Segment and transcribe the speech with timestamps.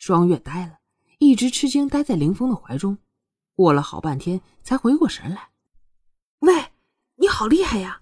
[0.00, 0.78] 双月呆了，
[1.18, 2.96] 一直吃惊，呆在林峰的怀中。
[3.54, 5.50] 过了好半天，才回过神来。
[6.38, 6.72] 喂，
[7.16, 8.00] 你好厉害呀！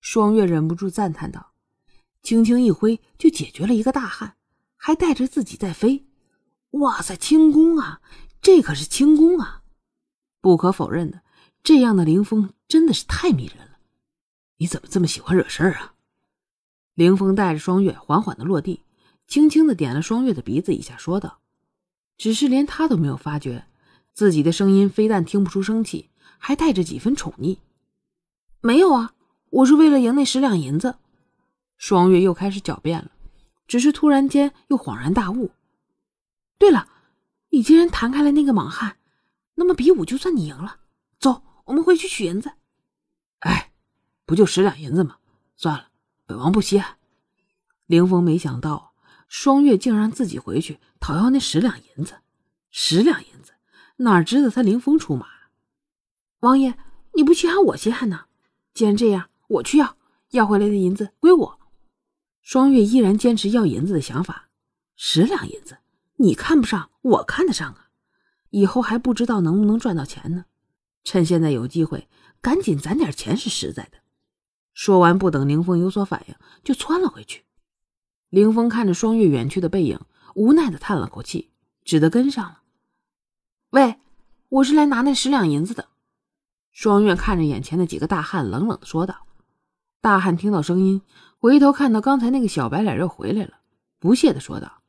[0.00, 1.52] 双月忍不住赞叹道
[2.24, 4.36] ：“轻轻一挥，就解决了一个大汉，
[4.74, 6.06] 还带着自己在飞。
[6.70, 8.00] 哇塞，轻功啊！
[8.40, 9.62] 这可是轻功啊！
[10.40, 11.20] 不可否认的，
[11.62, 13.78] 这样的凌风真的是太迷人了。
[14.56, 15.92] 你怎么这么喜欢惹事儿啊？”
[16.96, 18.82] 凌风带着双月缓缓的落地，
[19.28, 21.38] 轻轻的点了双月的鼻子一下，说道
[22.18, 23.66] ：“只是连他都没有发觉，
[24.12, 27.58] 自己的声音非但听不出生气，还带着几分宠溺。
[28.60, 29.14] 没有啊。”
[29.50, 30.96] 我是为了赢那十两银子，
[31.78, 33.10] 双月又开始狡辩了，
[33.66, 35.52] 只是突然间又恍然大悟。
[36.58, 36.86] 对了，
[37.48, 38.98] 你既然弹开了那个莽汉，
[39.54, 40.80] 那么比武就算你赢了。
[41.18, 42.52] 走，我们回去取银子。
[43.38, 43.72] 哎，
[44.26, 45.16] 不就十两银子吗？
[45.56, 45.88] 算了，
[46.26, 46.98] 本王不稀罕。
[47.86, 48.87] 凌风没想到
[49.28, 52.14] 双月竟让自己回去讨要那十两银子，
[52.70, 53.52] 十两银子
[53.98, 55.26] 哪值得他凌风出马？
[56.40, 56.74] 王爷，
[57.14, 58.26] 你不稀罕我稀罕呢？
[58.74, 59.30] 既然这样。
[59.48, 59.96] 我去要，
[60.32, 61.58] 要回来的银子归我。
[62.42, 64.50] 双月依然坚持要银子的想法，
[64.94, 65.78] 十两银子，
[66.16, 67.88] 你看不上，我看得上啊！
[68.50, 70.44] 以后还不知道能不能赚到钱呢。
[71.02, 72.10] 趁现在有机会，
[72.42, 74.00] 赶紧攒点钱是实在的。
[74.74, 77.44] 说完，不等凌风有所反应，就窜了回去。
[78.30, 79.98] 凌风看着双月远去的背影，
[80.34, 81.50] 无奈的叹了口气，
[81.84, 82.60] 只得跟上了。
[83.70, 83.98] 喂，
[84.50, 85.88] 我是来拿那十两银子的。
[86.70, 89.26] 双月看着眼前的几个大汉，冷冷的说道。
[90.00, 91.00] 大汉听到声音，
[91.38, 93.60] 回头看到刚才那个小白脸又回来了，
[93.98, 94.82] 不屑的说道：“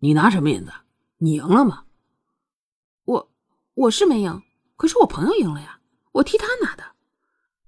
[0.00, 0.72] 你拿什么银子？
[1.18, 1.84] 你赢了吗
[3.04, 3.30] ？”“我
[3.74, 4.42] 我是没赢，
[4.76, 5.80] 可是我朋友赢了呀，
[6.12, 6.84] 我替他拿的。”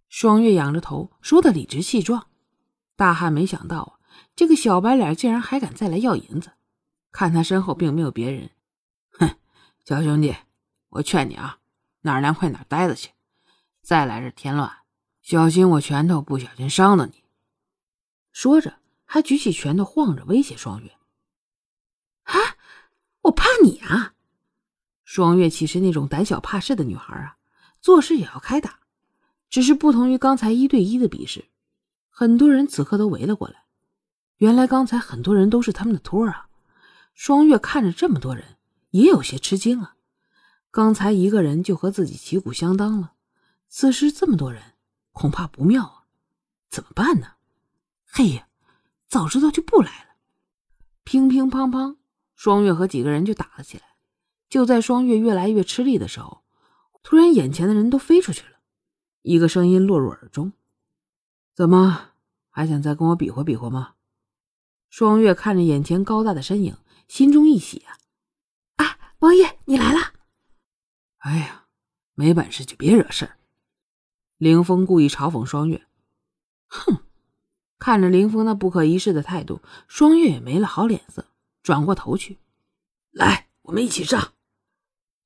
[0.09, 2.27] 双月仰着头说的理直气壮。
[2.97, 3.93] 大汉没想到啊
[4.35, 6.53] 这个小白脸竟然还敢再来要银子，
[7.11, 8.51] 看他身后并没有别人，
[9.19, 9.37] 哼，
[9.85, 10.35] 小兄弟，
[10.89, 11.59] 我劝你啊，
[12.01, 13.11] 哪凉快哪儿待着去，
[13.83, 14.79] 再来这添乱。
[15.21, 17.23] 小心我拳头不小心伤了你！
[18.33, 20.91] 说着，还举起拳头晃着，威胁双月。
[22.25, 22.35] 啊，
[23.21, 24.15] 我怕你啊！
[25.05, 27.37] 双月岂是那种胆小怕事的女孩啊？
[27.81, 28.81] 做事也要开打，
[29.51, 31.45] 只是不同于刚才一对一的比试，
[32.09, 33.62] 很多人此刻都围了过来。
[34.43, 36.49] 原来刚才很多人都是他们的托儿啊！
[37.15, 38.57] 双月看着这么多人，
[38.91, 39.95] 也有些吃惊啊。
[40.73, 43.13] 刚才一个人就和自己旗鼓相当了，
[43.69, 44.61] 此时这么多人。
[45.13, 46.03] 恐怕不妙啊，
[46.69, 47.35] 怎么办呢？
[48.05, 48.49] 嘿呀，
[49.07, 50.17] 早知道就不来了。
[51.05, 51.95] 乒乒乓乓，
[52.35, 53.85] 双月和几个人就打了起来。
[54.49, 56.43] 就在双月越来越吃力的时候，
[57.05, 58.57] 突然眼前的人都飞出去了。
[59.21, 60.53] 一个声音落入耳中
[61.55, 62.09] ：“怎么
[62.51, 63.93] 还想再跟我比划比划吗？”
[64.93, 66.77] 双月看着眼前高大的身影，
[67.09, 67.97] 心中一喜啊！
[68.77, 70.13] 啊，王爷你来了！
[71.17, 71.65] 哎呀，
[72.13, 73.39] 没本事就别惹事儿。
[74.37, 75.87] 凌风故意嘲讽双月
[76.69, 76.99] ：“哼！”
[77.81, 81.25] 看着凌风那不可一世的态度，双月也没了好脸色，
[81.63, 82.39] 转过头去
[83.13, 84.35] ：“来，我们一起上。”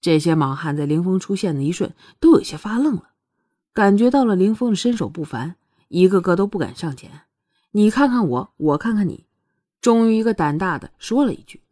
[0.00, 3.10] 这些莽汉在凌风出现的一瞬都有些发愣了，
[3.72, 5.56] 感觉到了凌风的身手不凡，
[5.88, 7.22] 一个个都不敢上前。
[7.72, 9.26] 你看看我，我看看你，
[9.86, 11.62] 终于一个胆大的说了一句，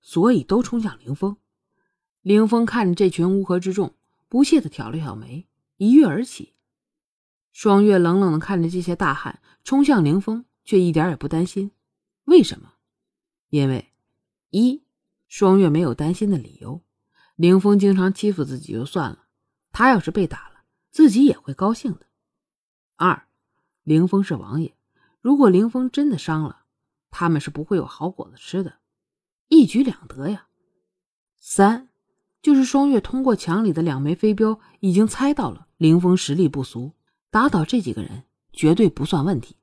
[0.00, 1.36] 所以都冲向凌风。
[2.22, 3.96] 凌风看着这群乌合之众，
[4.28, 5.48] 不屑的挑了挑眉，
[5.78, 6.52] 一跃而起。
[7.50, 11.72] 双月冷冷的看着这些大汉冲向凌风，却一点也不担心。
[12.26, 12.74] 为什么？
[13.48, 13.90] 因为
[14.50, 14.84] 一，
[15.26, 16.80] 双月没有担心的理由。
[17.34, 19.24] 凌风经常欺负自己就算了，
[19.72, 22.06] 他要是被打了，自己也会高兴的。
[22.94, 23.26] 二，
[23.82, 24.76] 凌风是王爷，
[25.20, 26.60] 如果凌风真的伤了，
[27.16, 28.74] 他们是不会有好果子吃的，
[29.46, 30.48] 一举两得呀。
[31.38, 31.88] 三，
[32.42, 36.90] 就是双月通过墙里的两枚飞镖，已经猜到了凌风实力不俗。
[37.30, 39.54] 打倒这几个人绝对不算问题。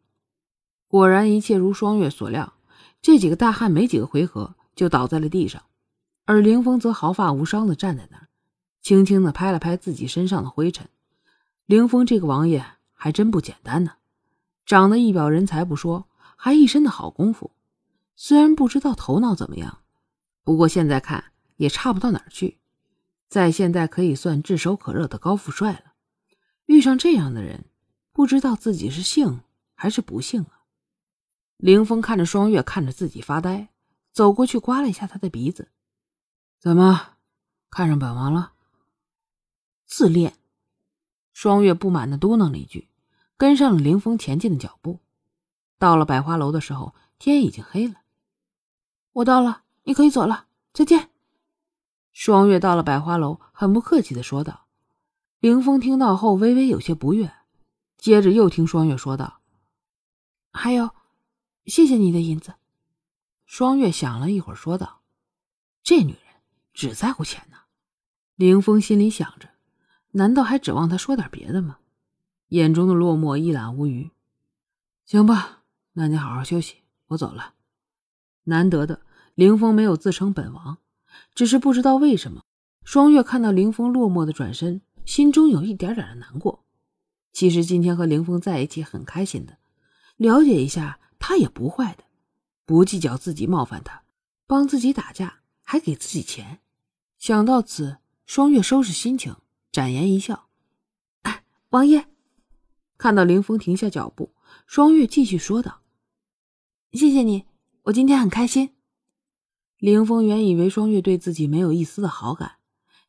[0.88, 2.54] 果然，一切如双月所料，
[3.02, 5.62] 这几个大汉没几个回合就倒在了地上，
[6.24, 8.30] 而凌风则毫发无伤地站在那儿，
[8.82, 10.88] 轻轻地拍了拍自己身上的灰尘。
[11.66, 13.96] 凌风这个王爷还真不简单呢，
[14.66, 16.08] 长得一表人才不说，
[16.43, 17.52] 还一身的好功夫。
[18.16, 19.84] 虽然不知道头脑怎么样，
[20.43, 22.58] 不过现在看也差不到哪儿去，
[23.28, 25.93] 在现在可以算炙手可热的高富帅了。
[26.66, 27.66] 遇上这样的人，
[28.11, 29.41] 不知道自己是幸
[29.76, 30.66] 还是不幸啊！
[31.58, 33.70] 凌风看着双月，看着自己发呆，
[34.11, 35.70] 走过去刮了一下他的鼻子
[36.59, 37.17] ：“怎么，
[37.70, 38.53] 看上本王了？”
[39.85, 40.34] 自恋。
[41.34, 42.90] 双月不满的嘟囔了一句，
[43.37, 44.99] 跟上了凌风前进的脚步。
[45.82, 47.96] 到了百花楼的时候，天已经黑了。
[49.14, 51.10] 我到了，你可以走了，再见。
[52.12, 54.68] 双月到了百花楼，很不客气的说道。
[55.40, 57.34] 凌风听到后微微有些不悦，
[57.98, 59.40] 接着又听双月说道
[60.54, 60.92] ：“还有，
[61.66, 62.54] 谢谢你的银子。”
[63.48, 65.02] 双月想了一会儿，说道
[65.82, 66.22] ：“这女人
[66.76, 67.58] 只在乎钱呢。”
[68.38, 69.50] 凌风心里想着，
[70.12, 71.80] 难道还指望她说点别的吗？
[72.50, 74.12] 眼中的落寞一览无余。
[75.06, 75.60] 行吧，
[75.93, 76.78] 那你好好休息，
[77.08, 77.53] 我走了。
[78.46, 79.02] 难得的，
[79.35, 80.78] 凌风没有自称本王，
[81.35, 82.43] 只是不知道为什么，
[82.84, 84.82] 双月看到凌风落寞的转身。
[85.03, 86.64] 心中有一点点的难过。
[87.34, 89.58] 其实今天和凌风在一起很开心的，
[90.16, 92.03] 了解一下他也不坏的，
[92.66, 94.03] 不计较自己冒犯他，
[94.47, 96.59] 帮自己打架，还给自己钱。
[97.17, 99.35] 想到此，双月收拾心情，
[99.72, 100.47] 展颜一笑
[101.23, 102.08] ：“哎，王爷。”
[102.97, 104.34] 看到凌风停下脚步，
[104.67, 105.81] 双月继续说道
[106.93, 107.46] ：“谢谢你，
[107.84, 108.76] 我今天很开心。”
[109.79, 112.58] 凌风原以为双月对自己没有一丝的好感，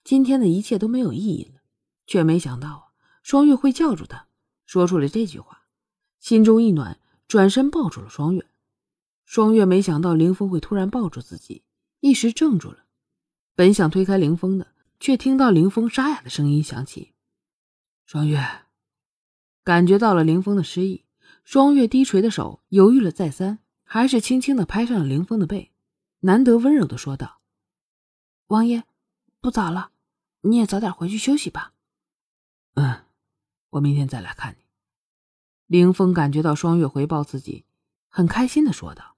[0.05, 1.61] 今天的一切都没有意义了。
[2.07, 2.83] 却没想到啊，
[3.23, 4.27] 双月会叫住他，
[4.67, 5.63] 说出了这句话，
[6.21, 8.47] 心中一暖，转身抱住了双月。
[9.25, 11.63] 双月没想到凌风会突然抱住自己，
[12.01, 12.85] 一时怔住了，
[13.55, 17.13] 本想推开凌风的，却听到凌风沙哑的声音响起
[18.07, 18.41] ：“双月。”
[19.65, 21.05] 感觉到了凌风的失意，
[21.45, 23.61] 双月低垂的手犹豫了再三，
[23.93, 25.71] 还是轻轻的拍上了凌风的背，
[26.21, 27.43] 难得温柔的说道
[28.49, 28.85] ：“王爷，
[29.39, 29.91] 不早了，
[30.41, 31.75] 你也早点回去休息吧。”
[32.73, 33.05] 嗯，
[33.69, 34.65] 我明天再来看你。
[35.67, 37.67] 凌风感觉到双月回报自己，
[38.09, 39.17] 很开心的说道。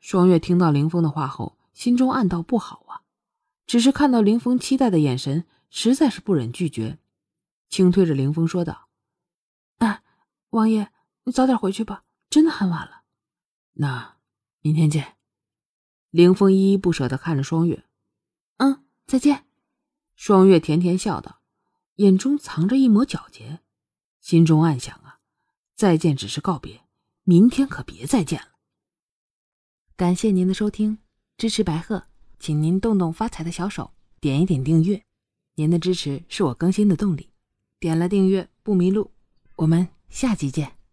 [0.00, 3.00] 双月听到凌风的话后，心中暗道不好啊，
[3.66, 6.98] 只是看到凌风期待的眼神，实在是不忍拒绝，
[7.70, 8.88] 轻推着凌风说道
[9.80, 10.02] ：“哎，
[10.50, 10.92] 王爷，
[11.22, 12.90] 你早点回去吧，真的很晚了。”
[13.74, 14.16] 那
[14.60, 15.16] 明天见。
[16.10, 17.84] 凌风依依不舍的看着双月，
[18.56, 19.46] 嗯，再见。
[20.16, 21.40] 双月甜甜笑道。
[21.96, 23.60] 眼中藏着一抹皎洁，
[24.20, 25.20] 心中暗想啊，
[25.76, 26.82] 再见只是告别，
[27.22, 28.48] 明天可别再见了。
[29.94, 30.98] 感谢您的收听，
[31.36, 32.08] 支持白鹤，
[32.40, 35.04] 请您动动发财的小手，点一点订阅，
[35.54, 37.30] 您的支持是我更新的动力。
[37.78, 39.12] 点了订阅不迷路，
[39.54, 40.83] 我们下集见。